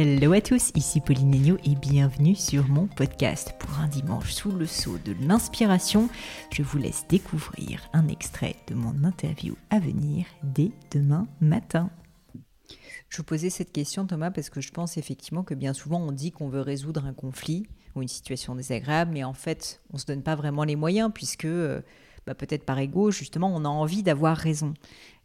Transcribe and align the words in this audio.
Hello 0.00 0.32
à 0.32 0.40
tous, 0.40 0.70
ici 0.76 1.00
Pauline 1.00 1.32
Negno 1.32 1.56
et 1.64 1.74
bienvenue 1.74 2.36
sur 2.36 2.68
mon 2.68 2.86
podcast. 2.86 3.54
Pour 3.58 3.80
un 3.80 3.88
dimanche 3.88 4.32
sous 4.32 4.52
le 4.52 4.64
sceau 4.64 4.96
de 4.96 5.12
l'inspiration, 5.26 6.08
je 6.52 6.62
vous 6.62 6.78
laisse 6.78 7.04
découvrir 7.08 7.90
un 7.92 8.06
extrait 8.06 8.54
de 8.68 8.76
mon 8.76 9.02
interview 9.02 9.56
à 9.70 9.80
venir 9.80 10.26
dès 10.44 10.70
demain 10.92 11.26
matin. 11.40 11.90
Je 13.08 13.16
vous 13.16 13.24
posais 13.24 13.50
cette 13.50 13.72
question, 13.72 14.06
Thomas, 14.06 14.30
parce 14.30 14.50
que 14.50 14.60
je 14.60 14.70
pense 14.70 14.98
effectivement 14.98 15.42
que 15.42 15.54
bien 15.54 15.72
souvent 15.72 15.98
on 15.98 16.12
dit 16.12 16.30
qu'on 16.30 16.48
veut 16.48 16.60
résoudre 16.60 17.04
un 17.04 17.12
conflit 17.12 17.66
ou 17.96 18.02
une 18.02 18.06
situation 18.06 18.54
désagréable, 18.54 19.10
mais 19.12 19.24
en 19.24 19.34
fait, 19.34 19.82
on 19.90 19.96
ne 19.96 20.00
se 20.00 20.06
donne 20.06 20.22
pas 20.22 20.36
vraiment 20.36 20.62
les 20.62 20.76
moyens, 20.76 21.10
puisque 21.12 21.44
euh, 21.44 21.80
bah, 22.28 22.34
peut-être 22.34 22.64
par 22.64 22.78
ego, 22.78 23.10
justement, 23.10 23.50
on 23.56 23.64
a 23.64 23.68
envie 23.68 24.02
d'avoir 24.02 24.36
raison. 24.36 24.74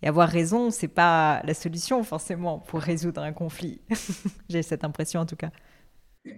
Et 0.01 0.07
avoir 0.07 0.29
raison, 0.29 0.71
c'est 0.71 0.87
pas 0.87 1.41
la 1.43 1.53
solution 1.53 2.01
forcément 2.01 2.59
pour 2.59 2.79
résoudre 2.79 3.21
un 3.21 3.33
conflit. 3.33 3.81
J'ai 4.49 4.63
cette 4.63 4.85
impression 4.85 5.19
en 5.19 5.25
tout 5.25 5.35
cas. 5.35 5.49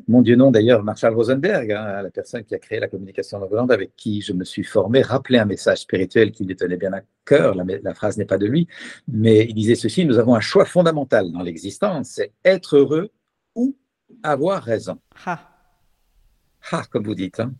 Mon 0.08 0.24
Dieu 0.24 0.36
non, 0.36 0.50
d'ailleurs, 0.50 0.82
Marshall 0.84 1.14
Rosenberg, 1.14 1.72
hein, 1.72 2.02
la 2.02 2.10
personne 2.10 2.44
qui 2.44 2.56
a 2.56 2.58
créé 2.58 2.80
la 2.80 2.88
communication 2.88 3.38
non 3.38 3.46
violente, 3.46 3.70
avec 3.70 3.96
qui 3.96 4.22
je 4.22 4.34
me 4.34 4.44
suis 4.44 4.64
formé, 4.64 5.04
rappelait 5.04 5.38
un 5.38 5.46
message 5.46 5.82
spirituel 5.82 6.32
qui 6.32 6.46
lui 6.46 6.56
tenait 6.56 6.78
bien 6.78 6.94
à 6.94 7.02
cœur. 7.26 7.54
La, 7.54 7.94
phrase 7.94 8.18
n'est 8.18 8.26
pas 8.26 8.40
de 8.40 8.48
lui, 8.48 8.68
mais 9.08 9.46
il 9.48 9.54
disait 9.54 9.76
ceci 9.76 10.04
nous 10.04 10.18
avons 10.18 10.34
un 10.34 10.40
choix 10.40 10.66
fondamental 10.66 11.32
dans 11.32 11.44
l'existence 11.44 12.08
c'est 12.10 12.32
être 12.44 12.78
heureux 12.78 13.12
ou 13.54 13.78
avoir 14.24 14.64
raison. 14.64 14.98
Ha. 15.28 15.48
Ha, 16.72 16.84
comme 16.90 17.04
vous 17.04 17.14
dites. 17.14 17.40
Hein. 17.40 17.54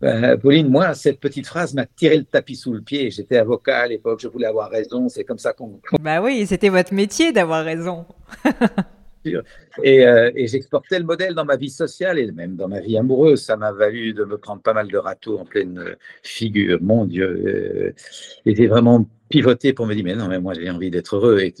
Ben, 0.00 0.38
Pauline, 0.38 0.68
moi, 0.68 0.94
cette 0.94 1.18
petite 1.18 1.46
phrase 1.46 1.74
m'a 1.74 1.86
tiré 1.86 2.16
le 2.18 2.24
tapis 2.24 2.54
sous 2.54 2.72
le 2.72 2.80
pied. 2.80 3.10
J'étais 3.10 3.36
avocat 3.36 3.78
à 3.78 3.86
l'époque, 3.88 4.20
je 4.20 4.28
voulais 4.28 4.46
avoir 4.46 4.70
raison. 4.70 5.08
C'est 5.08 5.24
comme 5.24 5.38
ça 5.38 5.52
qu'on. 5.52 5.80
Bah 6.00 6.22
oui, 6.22 6.46
c'était 6.46 6.68
votre 6.68 6.94
métier 6.94 7.32
d'avoir 7.32 7.64
raison. 7.64 8.06
et, 9.82 10.06
euh, 10.06 10.30
et 10.36 10.46
j'exportais 10.46 11.00
le 11.00 11.04
modèle 11.04 11.34
dans 11.34 11.44
ma 11.44 11.56
vie 11.56 11.70
sociale 11.70 12.20
et 12.20 12.30
même 12.30 12.54
dans 12.54 12.68
ma 12.68 12.78
vie 12.78 12.96
amoureuse. 12.96 13.42
Ça 13.42 13.56
m'a 13.56 13.72
valu 13.72 14.14
de 14.14 14.24
me 14.24 14.38
prendre 14.38 14.62
pas 14.62 14.72
mal 14.72 14.86
de 14.86 14.98
râteaux 14.98 15.38
en 15.38 15.44
pleine 15.44 15.96
figure. 16.22 16.78
Mon 16.80 17.04
Dieu, 17.04 17.26
euh, 17.26 17.92
j'étais 18.46 18.68
vraiment 18.68 19.04
pivoté 19.28 19.72
pour 19.72 19.86
me 19.86 19.94
dire 19.96 20.04
mais 20.04 20.14
non, 20.14 20.28
mais 20.28 20.38
moi 20.38 20.54
j'ai 20.54 20.70
envie 20.70 20.92
d'être 20.92 21.16
heureux. 21.16 21.40
Et, 21.40 21.52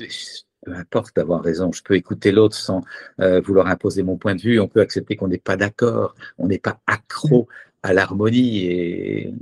peu 0.64 0.74
importe 0.74 1.16
d'avoir 1.16 1.42
raison, 1.42 1.72
je 1.72 1.82
peux 1.82 1.94
écouter 1.94 2.32
l'autre 2.32 2.56
sans 2.56 2.82
euh, 3.20 3.40
vouloir 3.40 3.68
imposer 3.68 4.02
mon 4.02 4.16
point 4.16 4.34
de 4.34 4.40
vue, 4.40 4.60
on 4.60 4.68
peut 4.68 4.80
accepter 4.80 5.16
qu'on 5.16 5.28
n'est 5.28 5.38
pas 5.38 5.56
d'accord, 5.56 6.14
on 6.36 6.48
n'est 6.48 6.58
pas 6.58 6.80
accro 6.86 7.48
à 7.82 7.92
l'harmonie 7.92 8.64
et, 8.64 9.34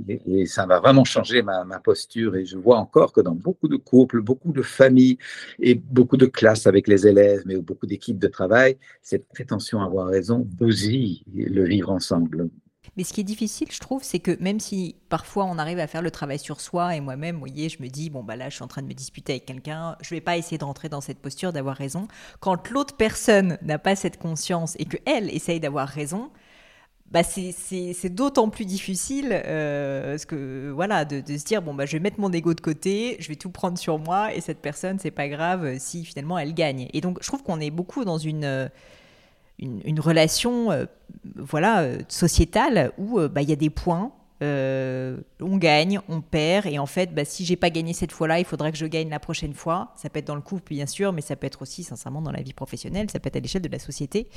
ça 0.45 0.65
va 0.65 0.79
vraiment 0.79 1.03
changer 1.03 1.41
ma, 1.41 1.65
posture 1.83 2.35
et 2.35 2.45
je 2.45 2.57
vois 2.57 2.77
encore 2.77 3.11
que 3.11 3.21
dans 3.21 3.35
beaucoup 3.35 3.67
de 3.67 3.75
couples, 3.75 4.21
beaucoup 4.21 4.51
de 4.51 4.61
familles 4.61 5.17
et 5.59 5.75
beaucoup 5.75 6.17
de 6.17 6.25
classes 6.25 6.67
avec 6.67 6.87
les 6.87 7.07
élèves, 7.07 7.43
mais 7.45 7.57
beaucoup 7.57 7.85
d'équipes 7.85 8.19
de 8.19 8.27
travail, 8.27 8.77
cette 9.01 9.27
prétention 9.27 9.81
à 9.81 9.85
avoir 9.85 10.07
raison 10.07 10.39
bousille 10.39 11.23
le 11.33 11.65
vivre 11.65 11.91
ensemble. 11.91 12.49
Mais 12.95 13.03
ce 13.03 13.13
qui 13.13 13.21
est 13.21 13.25
difficile, 13.25 13.67
je 13.71 13.79
trouve, 13.79 14.03
c'est 14.03 14.19
que 14.19 14.35
même 14.41 14.59
si 14.59 14.95
parfois 15.09 15.45
on 15.45 15.59
arrive 15.59 15.77
à 15.77 15.85
faire 15.85 16.01
le 16.01 16.09
travail 16.09 16.39
sur 16.39 16.59
soi, 16.59 16.95
et 16.95 16.99
moi-même, 16.99 17.35
vous 17.35 17.41
voyez, 17.41 17.69
je 17.69 17.81
me 17.81 17.89
dis, 17.89 18.09
bon, 18.09 18.23
bah 18.23 18.35
là, 18.35 18.49
je 18.49 18.55
suis 18.55 18.63
en 18.63 18.67
train 18.67 18.81
de 18.81 18.87
me 18.87 18.93
disputer 18.93 19.33
avec 19.33 19.45
quelqu'un, 19.45 19.95
je 20.01 20.09
vais 20.15 20.21
pas 20.21 20.35
essayer 20.35 20.57
de 20.57 20.63
rentrer 20.63 20.89
dans 20.89 21.01
cette 21.01 21.19
posture 21.19 21.53
d'avoir 21.53 21.75
raison. 21.75 22.07
Quand 22.39 22.69
l'autre 22.71 22.95
personne 22.97 23.59
n'a 23.61 23.77
pas 23.77 23.95
cette 23.95 24.17
conscience 24.17 24.75
et 24.79 24.85
qu'elle 24.85 25.29
essaye 25.29 25.59
d'avoir 25.59 25.87
raison, 25.87 26.31
bah 27.11 27.23
c'est 27.23 28.09
d'autant 28.09 28.49
plus 28.49 28.65
difficile 28.65 29.29
euh, 29.31 30.17
que, 30.27 30.71
voilà, 30.71 31.05
de, 31.05 31.21
se 31.37 31.45
dire 31.45 31.61
bon 31.61 31.73
bah 31.73 31.85
je 31.85 31.93
vais 31.93 31.99
mettre 31.99 32.19
mon 32.19 32.31
ego 32.33 32.53
de 32.53 32.59
côté, 32.59 33.15
je 33.19 33.29
vais 33.29 33.37
tout 33.37 33.49
prendre 33.49 33.77
sur 33.77 33.97
moi 33.97 34.33
et 34.33 34.41
cette 34.41 34.59
personne 34.59 34.99
c'est 34.99 35.11
pas 35.11 35.29
grave 35.29 35.77
si 35.79 36.03
finalement 36.03 36.37
elle 36.37 36.53
gagne. 36.53 36.89
Et 36.93 36.99
donc 36.99 37.19
je 37.21 37.27
trouve 37.27 37.43
qu'on 37.43 37.61
est 37.61 37.71
beaucoup 37.71 38.03
dans 38.03 38.17
une 38.17 38.69
une, 39.59 39.99
relation 39.99 40.71
euh, 40.71 40.85
voilà 41.35 41.79
euh, 41.79 41.99
sociétale 42.09 42.91
où 42.97 43.19
bah, 43.29 43.41
il 43.41 43.49
y 43.49 43.53
a 43.53 43.57
des 43.57 43.69
points 43.69 44.11
on 44.41 45.57
gagne, 45.57 45.99
on 46.09 46.21
perd, 46.21 46.67
et 46.67 46.77
en 46.77 46.85
fait, 46.85 47.11
bah, 47.11 47.25
si 47.25 47.43
j'ai 47.43 47.55
pas 47.55 47.71
gagné 47.71 47.93
cette 47.93 48.11
fois-là, 48.11 48.37
il 48.37 48.45
faudrait 48.45 48.71
que 48.71 48.77
je 48.77 48.85
gagne 48.85 49.09
la 49.09 49.19
prochaine 49.19 49.55
fois. 49.55 49.93
Ça 49.95 50.11
peut 50.11 50.19
être 50.19 50.27
dans 50.27 50.35
le 50.35 50.41
couple, 50.41 50.75
bien 50.75 50.85
sûr, 50.85 51.11
mais 51.11 51.21
ça 51.21 51.35
peut 51.35 51.47
être 51.47 51.63
aussi, 51.63 51.83
sincèrement, 51.83 52.21
dans 52.21 52.31
la 52.31 52.43
vie 52.43 52.53
professionnelle, 52.53 53.09
ça 53.09 53.19
peut 53.19 53.29
être 53.29 53.37
à 53.37 53.39
l'échelle 53.39 53.63
de 53.63 53.69
la 53.69 53.79
société. 53.79 54.27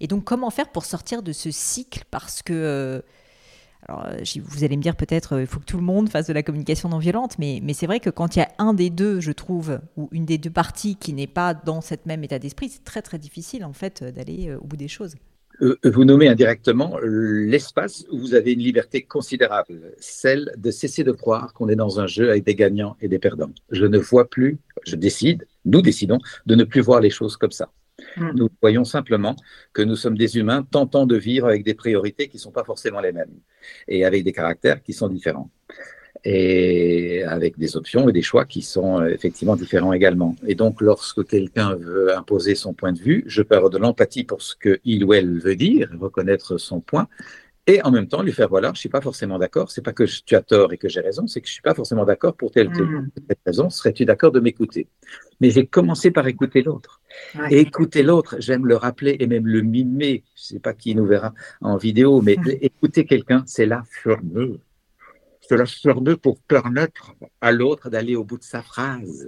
Et 0.00 0.06
donc, 0.06 0.24
comment 0.24 0.50
faire 0.50 0.70
pour 0.70 0.84
sortir 0.84 1.22
de 1.22 1.32
ce 1.32 1.50
cycle? 1.50 2.04
Parce 2.10 2.42
que, 2.42 2.52
euh, 2.52 3.00
alors, 3.88 4.06
euh, 4.06 4.18
vous 4.44 4.64
allez 4.64 4.76
me 4.76 4.82
dire 4.82 4.96
peut-être, 4.96 5.34
euh, 5.34 5.40
il 5.40 5.46
faut 5.46 5.60
que 5.60 5.64
tout 5.64 5.78
le 5.78 5.82
monde 5.82 6.08
fasse 6.08 6.26
de 6.26 6.32
la 6.32 6.42
communication 6.42 6.88
non 6.88 6.98
violente, 6.98 7.38
mais, 7.38 7.62
c'est 7.72 7.86
vrai 7.86 8.00
que 8.00 8.10
quand 8.10 8.36
il 8.36 8.40
y 8.40 8.42
a 8.42 8.50
un 8.58 8.74
des 8.74 8.90
deux, 8.90 9.20
je 9.20 9.32
trouve, 9.32 9.80
ou 9.96 10.08
une 10.12 10.26
des 10.26 10.38
deux 10.38 10.50
parties 10.50 10.96
qui 10.96 11.12
n'est 11.12 11.26
pas 11.26 11.54
dans 11.54 11.80
cette 11.80 12.06
même 12.06 12.22
état 12.24 12.38
d'esprit, 12.38 12.68
c'est 12.68 12.84
très 12.84 13.02
très 13.02 13.18
difficile 13.18 13.64
en 13.64 13.72
fait 13.72 14.04
d'aller 14.04 14.54
au 14.60 14.64
bout 14.64 14.76
des 14.76 14.88
choses. 14.88 15.14
Vous 15.84 16.04
nommez 16.04 16.28
indirectement 16.28 16.98
l'espace 17.02 18.04
où 18.12 18.18
vous 18.18 18.34
avez 18.34 18.52
une 18.52 18.60
liberté 18.60 19.00
considérable, 19.00 19.94
celle 19.98 20.52
de 20.58 20.70
cesser 20.70 21.02
de 21.02 21.12
croire 21.12 21.54
qu'on 21.54 21.70
est 21.70 21.76
dans 21.76 21.98
un 21.98 22.06
jeu 22.06 22.28
avec 22.28 22.44
des 22.44 22.54
gagnants 22.54 22.94
et 23.00 23.08
des 23.08 23.18
perdants. 23.18 23.50
Je 23.70 23.86
ne 23.86 23.96
vois 23.96 24.28
plus, 24.28 24.58
je 24.84 24.96
décide, 24.96 25.46
nous 25.64 25.80
décidons 25.80 26.18
de 26.44 26.54
ne 26.56 26.64
plus 26.64 26.82
voir 26.82 27.00
les 27.00 27.08
choses 27.08 27.38
comme 27.38 27.52
ça. 27.52 27.70
Hmm. 28.16 28.30
Nous 28.34 28.48
voyons 28.62 28.84
simplement 28.84 29.36
que 29.72 29.82
nous 29.82 29.96
sommes 29.96 30.16
des 30.16 30.38
humains 30.38 30.62
tentant 30.62 31.06
de 31.06 31.16
vivre 31.16 31.46
avec 31.46 31.64
des 31.64 31.74
priorités 31.74 32.28
qui 32.28 32.36
ne 32.36 32.40
sont 32.40 32.52
pas 32.52 32.64
forcément 32.64 33.00
les 33.00 33.12
mêmes 33.12 33.34
et 33.88 34.04
avec 34.04 34.24
des 34.24 34.32
caractères 34.32 34.82
qui 34.82 34.92
sont 34.92 35.08
différents 35.08 35.50
et 36.24 37.22
avec 37.22 37.56
des 37.56 37.76
options 37.76 38.08
et 38.08 38.12
des 38.12 38.22
choix 38.22 38.44
qui 38.44 38.60
sont 38.60 39.00
euh, 39.00 39.08
effectivement 39.08 39.54
différents 39.54 39.92
également. 39.92 40.34
Et 40.46 40.56
donc, 40.56 40.80
lorsque 40.80 41.24
quelqu'un 41.24 41.76
veut 41.76 42.16
imposer 42.16 42.56
son 42.56 42.74
point 42.74 42.92
de 42.92 42.98
vue, 42.98 43.22
je 43.26 43.42
avoir 43.48 43.70
de 43.70 43.78
l'empathie 43.78 44.24
pour 44.24 44.42
ce 44.42 44.54
qu'il 44.56 45.04
ou 45.04 45.14
elle 45.14 45.38
veut 45.38 45.54
dire, 45.54 45.88
reconnaître 46.00 46.58
son 46.58 46.80
point, 46.80 47.06
et 47.66 47.82
en 47.82 47.90
même 47.90 48.06
temps 48.06 48.22
lui 48.22 48.32
faire 48.32 48.48
voilà, 48.48 48.72
je 48.74 48.80
suis 48.80 48.88
pas 48.88 49.00
forcément 49.00 49.38
d'accord. 49.38 49.70
C'est 49.70 49.82
pas 49.82 49.92
que 49.92 50.04
tu 50.04 50.36
as 50.36 50.42
tort 50.42 50.72
et 50.72 50.78
que 50.78 50.88
j'ai 50.88 51.00
raison, 51.00 51.26
c'est 51.26 51.40
que 51.40 51.48
je 51.48 51.52
suis 51.52 51.62
pas 51.62 51.74
forcément 51.74 52.04
d'accord 52.04 52.36
pour 52.36 52.52
telle, 52.52 52.70
telle, 52.70 52.84
mmh. 52.84 53.10
raison. 53.44 53.70
Serais-tu 53.70 54.04
d'accord 54.04 54.30
de 54.30 54.40
m'écouter? 54.40 54.88
Mais 55.40 55.50
j'ai 55.50 55.66
commencé 55.66 56.10
par 56.12 56.28
écouter 56.28 56.62
l'autre. 56.62 57.00
Et 57.50 57.60
écouter 57.60 58.02
l'autre, 58.02 58.36
j'aime 58.38 58.66
le 58.66 58.76
rappeler 58.76 59.16
et 59.18 59.26
même 59.26 59.46
le 59.46 59.62
mimer. 59.62 60.22
Je 60.36 60.42
sais 60.42 60.60
pas 60.60 60.74
qui 60.74 60.94
nous 60.94 61.06
verra 61.06 61.34
en 61.60 61.76
vidéo, 61.76 62.20
mais 62.22 62.36
mmh. 62.36 62.50
écouter 62.60 63.04
quelqu'un, 63.04 63.42
c'est 63.46 63.66
la 63.66 63.82
fleur 63.90 64.20
C'est 65.40 65.56
la 65.56 66.16
pour 66.16 66.38
permettre 66.42 67.14
à 67.40 67.50
l'autre 67.50 67.90
d'aller 67.90 68.14
au 68.14 68.24
bout 68.24 68.38
de 68.38 68.44
sa 68.44 68.62
phrase. 68.62 69.26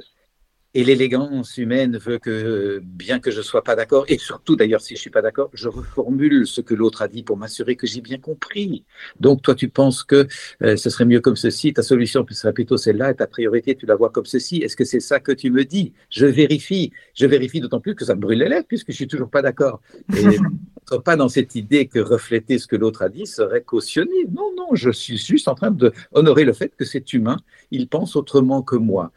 Et 0.74 0.84
l'élégance 0.84 1.56
humaine 1.56 1.96
veut 1.96 2.18
que, 2.18 2.80
bien 2.84 3.20
que 3.20 3.30
je 3.30 3.38
ne 3.38 3.42
sois 3.42 3.64
pas 3.64 3.74
d'accord, 3.74 4.04
et 4.08 4.18
surtout 4.18 4.54
d'ailleurs 4.54 4.82
si 4.82 4.90
je 4.90 4.98
ne 4.98 5.00
suis 5.00 5.10
pas 5.10 5.22
d'accord, 5.22 5.48
je 5.54 5.66
reformule 5.66 6.46
ce 6.46 6.60
que 6.60 6.74
l'autre 6.74 7.00
a 7.00 7.08
dit 7.08 7.22
pour 7.22 7.38
m'assurer 7.38 7.74
que 7.74 7.86
j'ai 7.86 8.02
bien 8.02 8.18
compris. 8.18 8.84
Donc 9.18 9.40
toi, 9.40 9.54
tu 9.54 9.70
penses 9.70 10.04
que 10.04 10.28
euh, 10.62 10.76
ce 10.76 10.90
serait 10.90 11.06
mieux 11.06 11.20
comme 11.20 11.36
ceci, 11.36 11.72
ta 11.72 11.82
solution 11.82 12.26
serait 12.30 12.52
plutôt 12.52 12.76
celle-là, 12.76 13.12
et 13.12 13.14
ta 13.14 13.26
priorité, 13.26 13.76
tu 13.76 13.86
la 13.86 13.96
vois 13.96 14.10
comme 14.10 14.26
ceci. 14.26 14.58
Est-ce 14.58 14.76
que 14.76 14.84
c'est 14.84 15.00
ça 15.00 15.20
que 15.20 15.32
tu 15.32 15.50
me 15.50 15.64
dis? 15.64 15.94
Je 16.10 16.26
vérifie. 16.26 16.92
Je 17.14 17.26
vérifie 17.26 17.60
d'autant 17.60 17.80
plus 17.80 17.94
que 17.94 18.04
ça 18.04 18.14
me 18.14 18.20
brûle 18.20 18.38
les 18.38 18.48
lèvres, 18.48 18.66
puisque 18.68 18.90
je 18.90 18.96
suis 18.96 19.08
toujours 19.08 19.30
pas 19.30 19.40
d'accord. 19.40 19.80
Et 20.14 20.36
pas 21.04 21.16
dans 21.16 21.28
cette 21.28 21.54
idée 21.54 21.86
que 21.86 21.98
refléter 21.98 22.58
ce 22.58 22.66
que 22.66 22.76
l'autre 22.76 23.02
a 23.02 23.08
dit 23.08 23.26
serait 23.26 23.62
cautionné. 23.62 24.26
Non, 24.30 24.52
non, 24.56 24.74
je 24.74 24.90
suis 24.90 25.16
juste 25.16 25.48
en 25.48 25.54
train 25.54 25.70
de 25.70 25.92
honorer 26.12 26.44
le 26.44 26.52
fait 26.52 26.74
que 26.76 26.84
c'est 26.84 27.12
humain, 27.12 27.38
il 27.70 27.88
pense 27.88 28.16
autrement 28.16 28.62
que 28.62 28.76
moi 28.76 29.12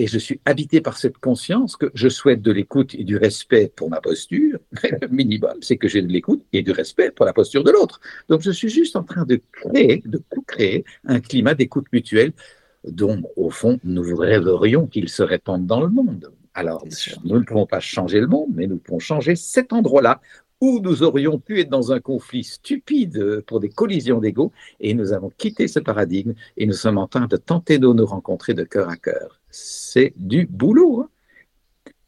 et 0.00 0.06
je 0.06 0.18
suis 0.18 0.40
habité 0.46 0.80
par 0.80 0.96
cette 0.96 1.18
conscience 1.18 1.76
que 1.76 1.90
je 1.92 2.08
souhaite 2.08 2.40
de 2.40 2.50
l'écoute 2.50 2.94
et 2.94 3.04
du 3.04 3.18
respect 3.18 3.70
pour 3.76 3.90
ma 3.90 4.00
posture. 4.00 4.58
le 4.82 5.08
minimum, 5.08 5.58
c'est 5.60 5.76
que 5.76 5.88
j'ai 5.88 6.00
de 6.00 6.10
l'écoute 6.10 6.42
et 6.54 6.62
du 6.62 6.70
respect 6.70 7.10
pour 7.10 7.26
la 7.26 7.34
posture 7.34 7.62
de 7.62 7.70
l'autre. 7.70 8.00
Donc 8.30 8.40
je 8.40 8.50
suis 8.50 8.70
juste 8.70 8.96
en 8.96 9.02
train 9.02 9.26
de 9.26 9.38
créer, 9.52 10.02
de 10.06 10.18
co-créer 10.30 10.86
un 11.04 11.20
climat 11.20 11.52
d'écoute 11.52 11.84
mutuelle 11.92 12.32
dont, 12.88 13.20
au 13.36 13.50
fond, 13.50 13.78
nous 13.84 14.16
rêverions 14.16 14.86
qu'il 14.86 15.10
se 15.10 15.22
répande 15.22 15.66
dans 15.66 15.82
le 15.82 15.88
monde. 15.88 16.32
Alors, 16.54 16.82
nous 17.24 17.38
ne 17.38 17.44
pouvons 17.44 17.66
pas 17.66 17.80
changer 17.80 18.20
le 18.20 18.26
monde, 18.26 18.48
mais 18.54 18.66
nous 18.66 18.78
pouvons 18.78 19.00
changer 19.00 19.36
cet 19.36 19.74
endroit-là 19.74 20.22
où 20.62 20.80
nous 20.80 21.02
aurions 21.02 21.38
pu 21.38 21.60
être 21.60 21.68
dans 21.68 21.92
un 21.92 22.00
conflit 22.00 22.44
stupide 22.44 23.42
pour 23.46 23.60
des 23.60 23.68
collisions 23.68 24.18
d'ego, 24.18 24.50
et 24.78 24.94
nous 24.94 25.12
avons 25.12 25.30
quitté 25.30 25.68
ce 25.68 25.78
paradigme 25.78 26.32
et 26.56 26.66
nous 26.66 26.72
sommes 26.72 26.98
en 26.98 27.06
train 27.06 27.26
de 27.26 27.36
tenter 27.36 27.78
de 27.78 27.86
nous 27.86 28.06
rencontrer 28.06 28.54
de 28.54 28.64
cœur 28.64 28.88
à 28.88 28.96
cœur 28.96 29.39
c'est 29.50 30.12
du 30.16 30.46
boulot. 30.46 31.02
Hein. 31.02 31.10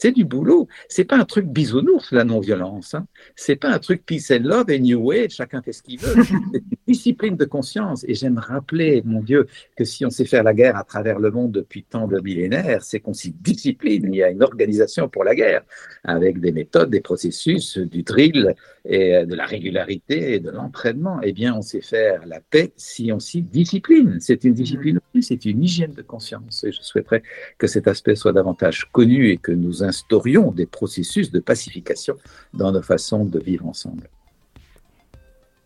C'est 0.02 0.10
du 0.10 0.24
boulot. 0.24 0.66
C'est 0.88 1.04
pas 1.04 1.16
un 1.16 1.24
truc 1.24 1.46
bisounours, 1.46 2.10
la 2.10 2.24
non-violence. 2.24 2.94
Hein. 2.94 3.06
C'est 3.36 3.54
pas 3.54 3.68
un 3.68 3.78
truc 3.78 4.04
peace 4.04 4.32
and 4.32 4.42
love 4.42 4.68
et 4.68 4.80
new 4.80 5.12
age, 5.12 5.30
chacun 5.30 5.62
fait 5.62 5.70
ce 5.70 5.80
qu'il 5.80 6.00
veut. 6.00 6.24
C'est 6.24 6.58
une 6.58 6.76
discipline 6.88 7.36
de 7.36 7.44
conscience. 7.44 8.04
Et 8.08 8.14
j'aime 8.16 8.36
rappeler, 8.36 9.02
mon 9.04 9.20
Dieu, 9.20 9.46
que 9.76 9.84
si 9.84 10.04
on 10.04 10.10
sait 10.10 10.24
faire 10.24 10.42
la 10.42 10.54
guerre 10.54 10.76
à 10.76 10.82
travers 10.82 11.20
le 11.20 11.30
monde 11.30 11.52
depuis 11.52 11.84
tant 11.84 12.08
de 12.08 12.18
millénaires, 12.18 12.82
c'est 12.82 12.98
qu'on 12.98 13.12
s'y 13.12 13.30
discipline. 13.30 14.12
Il 14.12 14.16
y 14.16 14.24
a 14.24 14.30
une 14.30 14.42
organisation 14.42 15.08
pour 15.08 15.22
la 15.22 15.36
guerre, 15.36 15.62
avec 16.02 16.40
des 16.40 16.50
méthodes, 16.50 16.90
des 16.90 17.00
processus, 17.00 17.78
du 17.78 18.02
drill 18.02 18.56
et 18.84 19.24
de 19.24 19.34
la 19.36 19.46
régularité 19.46 20.34
et 20.34 20.40
de 20.40 20.50
l'entraînement. 20.50 21.20
Eh 21.22 21.32
bien, 21.32 21.54
on 21.54 21.62
sait 21.62 21.80
faire 21.80 22.26
la 22.26 22.40
paix 22.40 22.72
si 22.76 23.12
on 23.12 23.20
s'y 23.20 23.42
discipline. 23.42 24.18
C'est 24.18 24.42
une 24.42 24.54
discipline 24.54 24.98
c'est 25.20 25.44
une 25.44 25.62
hygiène 25.62 25.92
de 25.92 26.02
conscience. 26.02 26.64
Et 26.64 26.72
je 26.72 26.80
souhaiterais 26.80 27.22
que 27.58 27.66
cet 27.66 27.88
aspect 27.88 28.14
soit 28.14 28.32
davantage 28.32 28.86
connu 28.92 29.28
et 29.28 29.36
que 29.36 29.52
nous 29.52 29.82
instaurions 29.92 30.52
des 30.52 30.64
processus 30.64 31.30
de 31.30 31.38
pacification 31.38 32.16
dans 32.54 32.72
nos 32.72 32.82
façons 32.82 33.26
de 33.26 33.38
vivre 33.38 33.66
ensemble. 33.66 34.08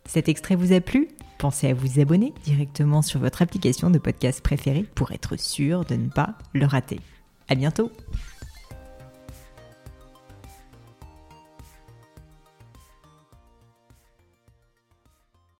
Cet 0.04 0.28
extrait 0.28 0.56
vous 0.56 0.72
a 0.72 0.80
plu? 0.80 1.08
Pensez 1.38 1.68
à 1.68 1.74
vous 1.74 2.00
abonner 2.00 2.32
directement 2.44 3.02
sur 3.02 3.20
votre 3.20 3.40
application 3.40 3.88
de 3.90 3.98
podcast 3.98 4.40
préférée 4.40 4.84
pour 4.94 5.12
être 5.12 5.38
sûr 5.38 5.84
de 5.84 5.94
ne 5.94 6.08
pas 6.08 6.34
le 6.54 6.66
rater. 6.66 6.98
À 7.48 7.54
bientôt 7.54 7.92